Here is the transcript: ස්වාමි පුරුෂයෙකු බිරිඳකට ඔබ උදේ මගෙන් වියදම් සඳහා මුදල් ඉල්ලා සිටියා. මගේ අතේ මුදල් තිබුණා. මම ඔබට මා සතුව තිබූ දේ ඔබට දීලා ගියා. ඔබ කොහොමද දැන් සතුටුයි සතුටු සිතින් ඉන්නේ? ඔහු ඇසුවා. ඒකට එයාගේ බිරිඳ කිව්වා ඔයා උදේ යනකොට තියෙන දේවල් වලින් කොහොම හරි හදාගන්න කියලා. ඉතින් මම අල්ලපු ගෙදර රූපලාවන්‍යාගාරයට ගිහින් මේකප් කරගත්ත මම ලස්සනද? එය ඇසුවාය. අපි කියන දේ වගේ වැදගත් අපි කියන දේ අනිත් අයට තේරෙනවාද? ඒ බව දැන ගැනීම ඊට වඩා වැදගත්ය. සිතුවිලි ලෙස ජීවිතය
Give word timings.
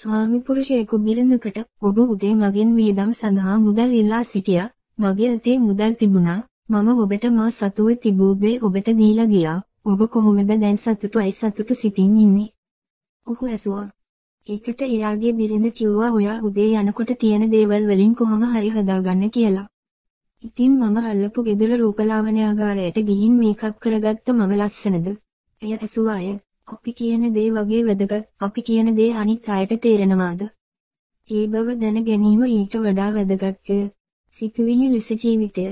ස්වාමි 0.00 0.38
පුරුෂයෙකු 0.40 0.96
බිරිඳකට 1.06 1.56
ඔබ 1.82 1.98
උදේ 2.04 2.34
මගෙන් 2.34 2.70
වියදම් 2.76 3.10
සඳහා 3.12 3.56
මුදල් 3.64 3.90
ඉල්ලා 3.96 4.20
සිටියා. 4.24 4.70
මගේ 4.98 5.28
අතේ 5.32 5.56
මුදල් 5.58 5.92
තිබුණා. 6.00 6.36
මම 6.70 6.88
ඔබට 7.04 7.24
මා 7.30 7.50
සතුව 7.50 7.88
තිබූ 8.04 8.30
දේ 8.42 8.54
ඔබට 8.60 8.88
දීලා 9.00 9.28
ගියා. 9.34 9.58
ඔබ 9.84 10.00
කොහොමද 10.14 10.50
දැන් 10.62 10.76
සතුටුයි 10.76 11.32
සතුටු 11.32 11.74
සිතින් 11.74 12.16
ඉන්නේ? 12.24 12.48
ඔහු 13.26 13.44
ඇසුවා. 13.48 13.86
ඒකට 14.48 14.80
එයාගේ 14.88 15.32
බිරිඳ 15.32 15.68
කිව්වා 15.78 16.10
ඔයා 16.12 16.40
උදේ 16.42 16.70
යනකොට 16.80 17.12
තියෙන 17.20 17.44
දේවල් 17.52 17.84
වලින් 17.86 18.14
කොහොම 18.14 18.42
හරි 18.52 18.70
හදාගන්න 18.70 19.30
කියලා. 19.30 19.66
ඉතින් 20.44 20.78
මම 20.80 20.96
අල්ලපු 21.04 21.44
ගෙදර 21.44 21.70
රූපලාවන්‍යාගාරයට 21.78 23.06
ගිහින් 23.08 23.34
මේකප් 23.40 23.76
කරගත්ත 23.78 24.26
මම 24.30 24.52
ලස්සනද? 24.60 25.06
එය 25.62 25.72
ඇසුවාය. 25.76 26.38
අපි 26.70 26.96
කියන 26.98 27.28
දේ 27.34 27.50
වගේ 27.50 27.82
වැදගත් 27.86 28.26
අපි 28.40 28.66
කියන 28.68 28.90
දේ 28.96 29.10
අනිත් 29.16 29.48
අයට 29.50 29.76
තේරෙනවාද? 29.82 30.42
ඒ 31.30 31.44
බව 31.46 31.78
දැන 31.80 32.04
ගැනීම 32.04 32.42
ඊට 32.48 32.76
වඩා 32.84 33.10
වැදගත්ය. 33.16 33.78
සිතුවිලි 34.34 34.88
ලෙස 34.90 35.08
ජීවිතය 35.22 35.70